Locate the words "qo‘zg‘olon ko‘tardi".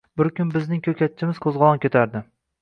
1.45-2.25